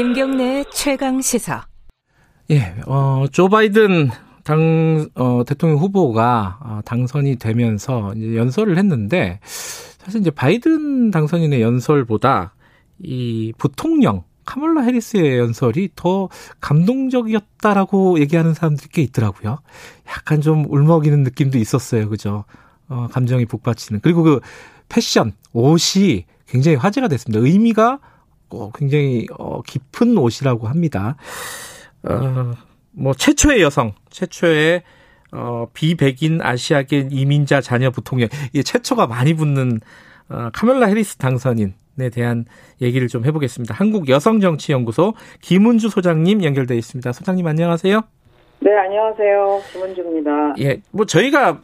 [0.00, 1.66] 김경래 최강 시사.
[2.50, 4.08] 예, 어, 조 바이든
[4.44, 12.54] 당, 어, 대통령 후보가 어, 당선이 되면서 이제 연설을 했는데 사실 이제 바이든 당선인의 연설보다
[12.98, 16.30] 이 부통령 카멀라 해리스의 연설이 더
[16.62, 19.58] 감동적이었다라고 얘기하는 사람들이 꽤 있더라고요.
[20.08, 22.08] 약간 좀 울먹이는 느낌도 있었어요.
[22.08, 22.44] 그죠?
[22.88, 24.00] 어, 감정이 북받치는.
[24.02, 24.40] 그리고 그
[24.88, 27.44] 패션, 옷이 굉장히 화제가 됐습니다.
[27.44, 27.98] 의미가
[28.50, 31.16] 어, 굉장히 어, 깊은 옷이라고 합니다.
[32.02, 32.52] 어,
[32.92, 34.82] 뭐 최초의 여성, 최초의
[35.32, 39.80] 어, 비백인 아시아계 이민자 자녀 부통령, 이 최초가 많이 붙는
[40.28, 42.46] 어, 카멜라 해리스 당선인 에 대한
[42.80, 43.74] 얘기를 좀 해보겠습니다.
[43.74, 45.12] 한국 여성정치연구소
[45.42, 47.12] 김은주 소장님 연결돼 있습니다.
[47.12, 48.00] 소장님 안녕하세요.
[48.60, 49.60] 네, 안녕하세요.
[49.72, 50.54] 김은주입니다.
[50.60, 51.60] 예, 뭐 저희가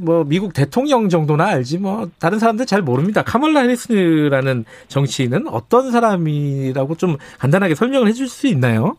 [0.00, 3.22] 뭐 미국 대통령 정도나 알지 뭐 다른 사람들 잘 모릅니다.
[3.22, 8.96] 카멀라 해리스라는 정치인은 어떤 사람이라고 좀 간단하게 설명을 해줄 수 있나요?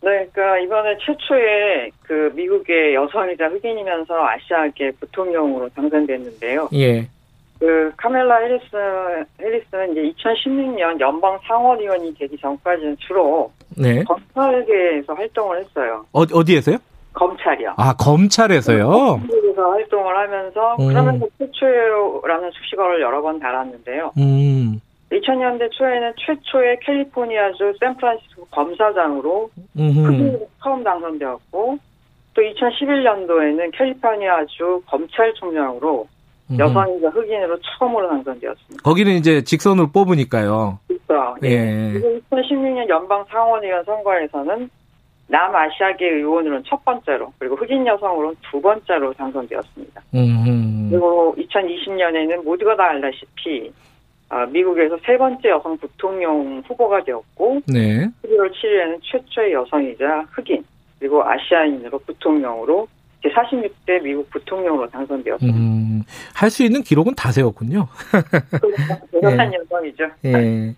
[0.00, 6.68] 네, 그러니까 이번에 최초의 그 미국의 여성이자 흑인이면서 아시아계 부통령으로 당선됐는데요.
[6.74, 7.08] 예.
[7.58, 8.66] 그 카멜라 해리스
[9.40, 14.04] 해리스는 이제 2016년 연방 상원의원이 되기 전까지는 주로 네.
[14.04, 16.06] 검찰계에서 활동을 했어요.
[16.12, 16.78] 어, 어디에서요?
[17.18, 17.74] 검찰이요.
[17.76, 18.88] 아, 검찰에서요?
[18.88, 20.88] 검찰에서 활동을 하면서 음.
[20.88, 24.12] 그러면서 최초라는 수식어를 여러 번 달았는데요.
[24.18, 24.80] 음.
[25.10, 30.38] 2000년대 초에는 최초의 캘리포니아주 샌프란시스코 검사장으로 음.
[30.62, 31.78] 처음 당선되었고
[32.34, 36.06] 또 2011년도에는 캘리포니아주 검찰총장으로
[36.58, 38.82] 여성이자 흑인으로 처음으로 당선되었습니다.
[38.82, 40.78] 거기는 이제 직선으로 뽑으니까요.
[40.86, 41.36] 그렇죠.
[41.42, 41.90] 예.
[41.92, 44.70] 그리고 2016년 연방 상원의원 선거에서는
[45.28, 50.02] 남아시아계 의원으로는 첫 번째로 그리고 흑인 여성으로는 두 번째로 당선되었습니다.
[50.14, 50.88] 음.
[50.90, 53.72] 그리고 2020년에는 모두가 다 알다시피
[54.30, 58.08] 아, 미국에서 세 번째 여성 부통령 후보가 되었고 네.
[58.24, 60.64] 11월 7일에는 최초의 여성이자 흑인
[60.98, 62.88] 그리고 아시아인으로 부통령으로
[63.24, 65.58] 제46대 미국 부통령으로 당선되었습니다.
[65.58, 66.02] 음.
[66.34, 67.88] 할수 있는 기록은 다 세웠군요.
[69.12, 70.04] 대단한 여성이죠.
[70.26, 70.74] 예.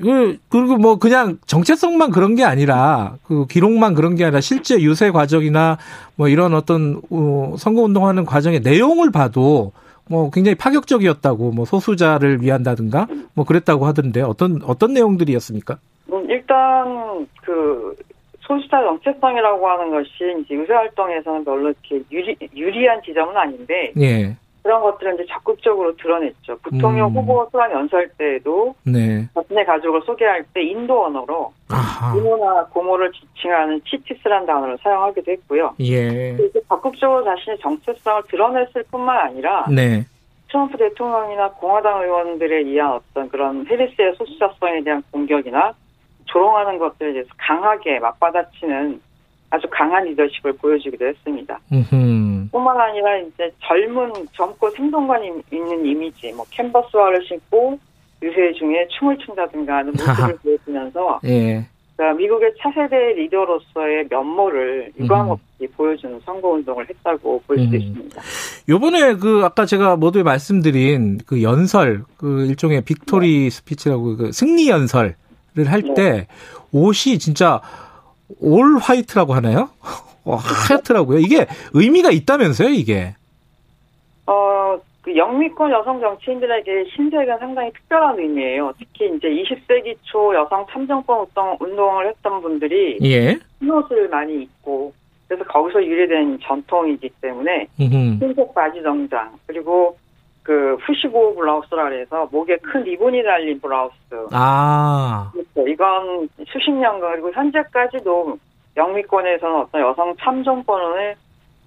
[0.00, 5.10] 그, 그리고 뭐 그냥 정체성만 그런 게 아니라 그 기록만 그런 게 아니라 실제 유세
[5.10, 5.78] 과정이나
[6.16, 9.72] 뭐 이런 어떤 어, 선거 운동하는 과정의 내용을 봐도
[10.08, 15.78] 뭐 굉장히 파격적이었다고 뭐 소수자를 위한다든가 뭐 그랬다고 하던데 어떤 어떤 내용들이었습니까?
[16.12, 17.96] 음, 일단 그
[18.40, 24.36] 소수자 정체성이라고 하는 것이 이제 유세 활동에서는 별로 이렇게 유리, 유리한 지점은 아닌데 예.
[24.62, 26.58] 그런 것들은 이제 적극적으로 드러냈죠.
[26.58, 27.16] 부통령 음.
[27.16, 29.26] 후보 수락 연설 때에도 네.
[29.34, 32.16] 자신의 가족을 소개할 때 인도 언어로 아하.
[32.16, 35.74] 이모나 고모를 지칭하는 치티스란 단어를 사용하기도 했고요.
[35.80, 36.36] 예.
[36.38, 40.04] 이렇게 적극적으로 자신의 정체성을 드러냈을 뿐만 아니라 네.
[40.48, 45.72] 트럼프 대통령이나 공화당 의원들에 의한 어떤 그런 해리스의 소수자성에 대한 공격이나
[46.26, 49.00] 조롱하는 것들에 대해서 강하게 맞받아치는
[49.50, 51.58] 아주 강한 리더십을 보여주기도 했습니다.
[51.72, 52.48] 음.
[52.52, 57.78] 뿐만 아니라 이제 젊은 젊고 생동감 있는 이미지, 뭐 캔버스화를 신고
[58.22, 61.66] 유세 중에 춤을 춘다든가 하는 모습을 보여주면서 예.
[61.96, 67.74] 그러니까 미국의 차세대 리더로서의 면모를 유감없이 보여주는 선거운동을 했다고 볼수 음.
[67.74, 68.22] 있습니다.
[68.68, 75.14] 요번에 그 아까 제가 모두에 말씀드린 그 연설 그 일종의 victory speech라고 그 승리 연설을
[75.66, 76.26] 할때
[76.72, 77.60] 옷이 진짜
[78.40, 79.70] all white라고 하나요?
[80.24, 81.18] 어, 하얗더라고요.
[81.18, 83.14] 이게 의미가 있다면서요, 이게.
[84.26, 88.72] 어, 그 영미권 여성 정치인들에게 흰색은 상당히 특별한 의미예요.
[88.78, 93.38] 특히 이제 20세기 초 여성 참정권 운동, 운동을 했던 분들이 예.
[93.60, 94.92] 흰옷을 많이 입고
[95.26, 97.68] 그래서 거기서 유래된 전통이기 때문에.
[97.78, 99.96] 흰색 바지 정장 그리고
[100.42, 103.94] 그 푸시보 블라우스라 그래서 목에 큰 리본이 달린 블라우스
[104.32, 105.30] 아.
[105.32, 105.68] 그렇죠.
[105.68, 108.38] 이건 수십 년간 그리고 현재까지도
[108.76, 111.16] 영미권에서는 어떤 여성 참정권을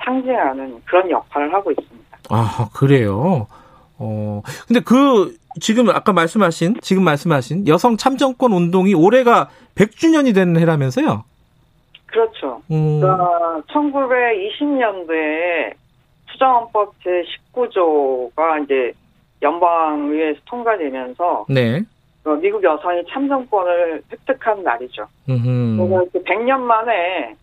[0.03, 2.17] 상징하는 그런 역할을 하고 있습니다.
[2.29, 3.47] 아, 그래요.
[3.99, 4.41] 어.
[4.67, 11.23] 근데 그 지금 아까 말씀하신 지금 말씀하신 여성 참정권 운동이 올해가 100주년이 된 해라면서요?
[12.07, 12.61] 그렇죠.
[12.71, 12.99] 음.
[12.99, 15.73] 그러니까 1920년도에
[16.33, 16.93] 수정헌법
[17.53, 18.91] 제19조가 이제
[19.41, 21.81] 연방의회에서 통과되면서 네.
[22.25, 25.05] 어, 미국 여성이 참정권을 획득한 날이죠.
[25.29, 25.77] 음.
[25.77, 27.35] 그래서 이렇게 100년 만에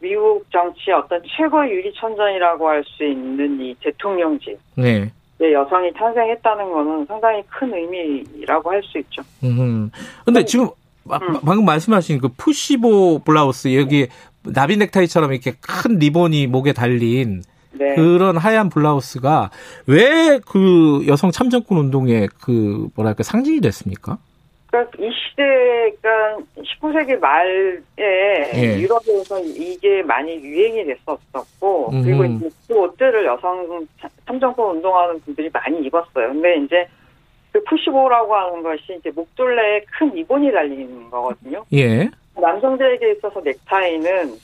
[0.00, 5.10] 미국 정치의 어떤 최고의 유리천전이라고 할 수 있는 이 대통령직 네.
[5.38, 9.22] 에 여성이 탄생했다는 거는 상당히 큰 의미라고 할 수 있죠.
[9.44, 9.90] 음.
[10.24, 10.68] 근데 지금
[11.04, 11.38] 마- 음.
[11.44, 14.06] 방금 말씀하신 그 푸시보 블라우스 여기
[14.44, 17.42] 나비 넥타이처럼 이렇게 큰 리본이 목에 달린
[17.78, 17.94] 네.
[17.94, 19.50] 그런 하얀 블라우스가
[19.86, 24.18] 왜 그 여성 참정권 운동의 그 뭐랄까 상징이 됐습니까?
[24.66, 28.78] 그러니까 이 시대가 19세기 말에 예.
[28.80, 32.36] 유럽에서 이게 많이 유행이 됐었었고 그리고 음흠.
[32.36, 33.86] 이제 그 옷들을 여성
[34.26, 36.28] 참정권 운동하는 분들이 많이 입었어요.
[36.28, 36.88] 근데 이제
[37.52, 41.64] 그 푸시보라고 하는 것이 이제 목둘레에 큰 리본이 달리는 거거든요.
[41.72, 42.10] 예.
[42.38, 44.34] 남성들에게 있어서 넥타이는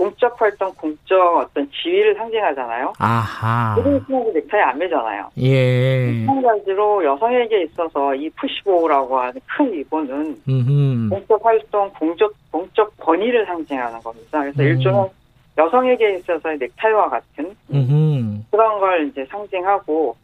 [0.00, 2.94] 공적 활동, 공적 어떤 지위를 상징하잖아요.
[2.98, 3.76] 아하.
[3.76, 5.28] 친구들 넥타이 안 매잖아요.
[5.36, 6.24] 예.
[6.26, 11.08] 마찬가지로 여성에게 있어서 이 푸시보라고 하는 큰 리본은 음.
[11.10, 14.40] 공적 활동, 공적, 공적 권위를 상징하는 겁니다.
[14.40, 14.66] 그래서 음.
[14.68, 15.10] 일종의
[15.58, 18.46] 여성에게 있어서의 넥타이와 같은 음.
[18.50, 20.16] 그런 걸 이제 상징하고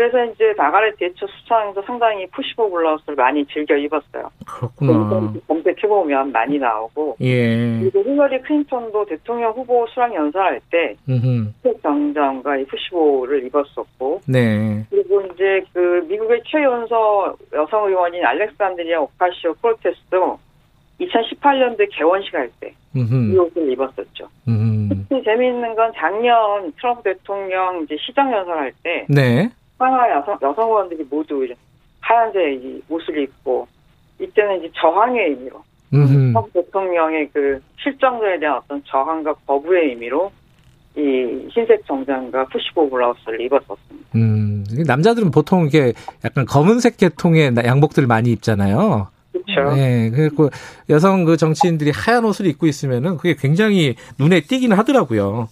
[0.00, 4.30] 그래서 이제 마가렛 대처 수상에서 상당히 pussy bow 블라우스를 많이 즐겨 입었어요.
[4.46, 5.34] 그렇구나.
[5.46, 7.80] 검색해보면 많이 나오고 예.
[7.80, 11.54] 그리고 힐러리 클린턴도 대통령 후보 수락 연설할 때 음.
[11.82, 14.86] 정장과 이 pussy bow를 입었었고 네.
[14.88, 20.38] 그리고 이제 그 미국의 최연소 여성 의원인 알렉산드리아 오카시오 코르테스도
[20.98, 23.38] 2018년도에 개원식 할 때이 음.
[23.38, 24.28] 옷을 입었었죠.
[24.48, 24.88] 음.
[24.88, 29.50] 특히 재미있는 건 작년 트럼프 대통령 이제 시정 연설할 때 네.
[29.84, 31.54] 하나 여성 여성 의원들이 모두 이제
[32.00, 33.66] 하얀색 이 옷을 입고
[34.20, 35.62] 이때는 이제 저항의 의미로
[35.94, 36.06] 음.
[36.32, 40.30] 트럼프 대통령의 그 실정들에 대한 어떤 저항과 거부의 의미로
[40.96, 41.00] 이
[41.50, 44.08] 흰색 정장과 푸시보 블라우스를 입었었습니다.
[44.16, 44.64] 음.
[44.86, 45.92] 남자들은 보통 이게
[46.24, 49.08] 약간 검은색 계통의 나- 양복들을 많이 입잖아요.
[49.32, 49.74] 그렇죠.
[49.76, 50.10] 네.
[50.10, 50.50] 그리고
[50.90, 55.48] 여성 그 정치인들이 하얀 옷을 입고 있으면은 그게 굉장히 눈에 띄기는 하더라고요.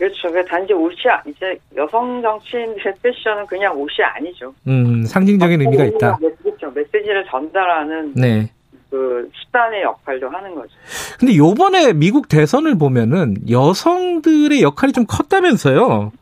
[0.00, 0.32] 그렇죠.
[0.32, 4.54] 그 단지 옷이 아- 이제 여성 정치인들의 패션은 그냥 옷이 아니죠.
[4.66, 6.16] 음, 상징적인 의미가 있다.
[6.42, 6.70] 그렇죠.
[6.70, 8.50] 메시지를 전달하는 네.
[8.90, 10.70] 그 수단의 역할도 하는 거죠.
[11.18, 16.12] 근데 요번에 미국 대선을 보면은 여성들의 역할이 좀 컸다면서요.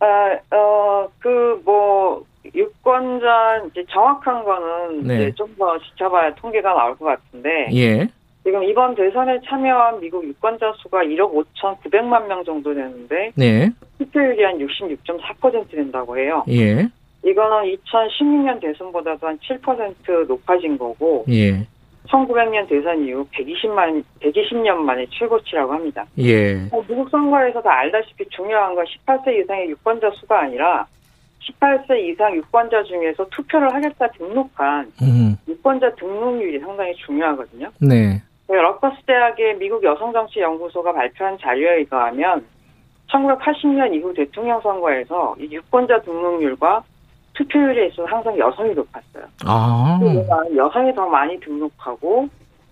[0.00, 2.24] 아, 어, 그, 뭐,
[2.54, 5.14] 유권자, 이제 정확한 거는 네.
[5.16, 8.08] 이제 좀 더 지켜봐야 통계가 나올 것 같은데, 예.
[8.42, 13.70] 지금 이번 대선에 참여한 미국 유권자 수가 1억 5,900만 명 정도 되는데, 네.
[13.98, 16.42] 투표율이 한 66.4% 된다고 해요.
[16.48, 16.88] 예.
[17.22, 21.66] 이거는 2016년 대선보다도 한 7% 높아진 거고, 예.
[22.08, 26.06] 1900년 대선 이후 120만, 120년 만에 최고치라고 합니다.
[26.18, 26.54] 예.
[26.72, 30.86] 어, 미국 선거에서 다 알다시피 중요한 건 18세 이상의 유권자 수가 아니라
[31.40, 35.36] 18세 이상 유권자 중에서 투표를 하겠다 등록한 음.
[35.48, 37.70] 유권자 등록률이 상당히 중요하거든요.
[37.80, 38.22] 네.
[38.56, 42.46] 러커스 대학의 미국 여성정치연구소가 발표한 자료에 의거하면
[43.10, 46.82] 1980년 이후 대통령 선거에서 이 유권자 등록률과
[47.34, 49.24] 투표율에 있어서 항상 여성이 높았어요.
[49.46, 49.98] 아.
[50.00, 52.28] 그러니까 여성이 더 많이 등록하고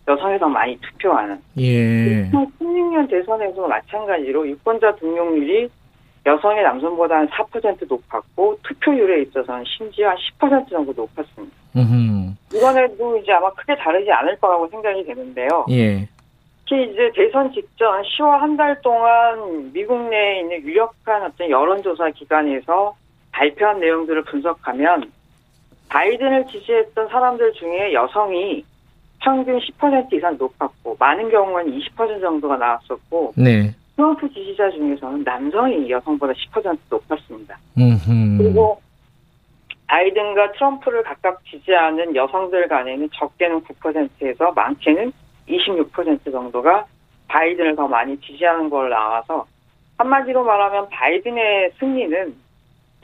[0.06, 2.30] 여성이 더 많이 투표하는 예.
[2.30, 5.69] 2016년 대선에서도 마찬가지로 유권자 등록률이
[6.26, 11.56] 여성의 남성보다 한 4% 높았고 투표율에 있어서는 심지어 한 10% 정도 높았습니다.
[11.82, 12.36] 음.
[12.54, 15.66] 이번에도 이제 아마 크게 다르지 않을 거라고 생각이 되는데요.
[15.70, 16.08] 예.
[16.69, 22.94] 특히 이제 대선 직전 10월 한 달 동안 미국 내에 있는 유력한 어떤 여론조사 기관에서
[23.32, 25.10] 발표한 내용들을 분석하면
[25.88, 28.64] 바이든을 지지했던 사람들 중에 여성이
[29.20, 33.75] 평균 10% 이상 높았고 많은 경우는 20% 정도가 나왔었고 네.
[33.96, 37.56] 트럼프 지지자 중에서는 남성이 여성보다 10% 높았습니다.
[37.78, 38.37] 음.
[38.38, 38.80] 그리고
[39.88, 45.12] 바이든과 트럼프를 각각 지지하는 여성들 간에는 적게는 9%에서 많게는
[45.49, 46.85] 26% 정도가
[47.28, 49.47] 바이든을 더 많이 지지하는 걸 나와서
[49.97, 52.35] 한마디로 말하면 바이든의 승리는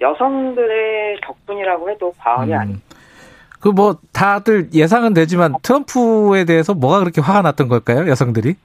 [0.01, 2.85] 여성들의 덕분이라고 해도 과언이 아닙니다.
[3.61, 8.07] 그 뭐 다들 예상은 되지만 트럼프에 대해서 뭐가 그렇게 화가 났던 걸까요?
[8.09, 8.57] 여성들이?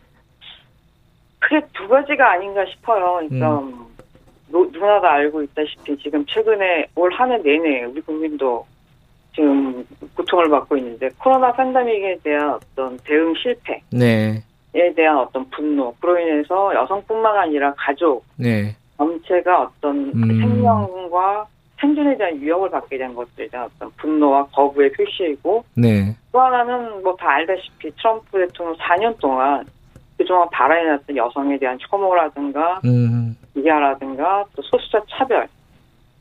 [1.39, 3.21] 크게 두 가지가 아닌가 싶어요.
[3.29, 3.88] 그러니까
[4.51, 8.65] 노- 누구나 다 알고 있다시피 지금 최근에 올 한 해 내내 우리 국민도
[9.35, 14.43] 지금 고통을 받고 있는데 코로나 팬데믹에 대한 어떤 대응 실패에 네.
[14.95, 18.75] 대한 어떤 분노 그로 인해서 여성뿐만 아니라 가족 네.
[18.97, 20.39] 전체가 어떤 그 음.
[20.41, 21.45] 생명과
[21.79, 26.13] 생존에 대한 위협을 받게 된 것들에 대한 어떤 분노와 거부의 표시이고 네.
[26.31, 29.63] 또 하나는 뭐 다 알다시피 트럼프 대통령 4년 동안
[30.17, 33.35] 그동안 발언해놨던 여성에 대한 혐오라든가 음.
[33.53, 35.47] 비하라든가 또 소수자 차별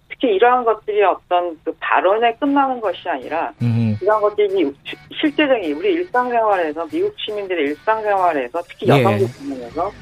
[0.08, 3.96] 특히 이러한 것들이 어떤 그 발언에 끝나는 것이 아니라 음.
[4.00, 4.72] 이런 것들이
[5.20, 9.00] 실제적인 우리 일상생활에서 미국 시민들의 일상생활에서 특히 예.
[9.00, 9.92] 여성들 부분에서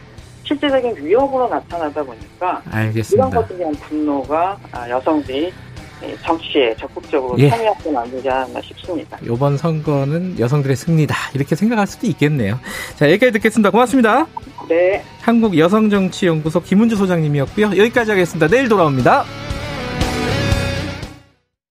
[0.44, 3.30] 실제적인 위협으로 나타나다 보니까 이런 알겠습니다.
[3.30, 5.52] 것들에 대한 분노가 아, 여성들이
[6.22, 7.48] 정치에 적극적으로 예.
[7.48, 9.18] 참여하지 않는지 않나 싶습니다.
[9.22, 11.14] 이번 선거는 여성들의 승리다.
[11.34, 12.58] 이렇게 생각할 수도 있겠네요.
[12.96, 13.70] 자, 여기까지 듣겠습니다.
[13.70, 14.26] 고맙습니다.
[14.68, 15.02] 네.
[15.22, 17.76] 한국여성정치연구소 김은주 소장님이었고요.
[17.76, 18.48] 여기까지 하겠습니다.
[18.48, 19.24] 내일 돌아옵니다.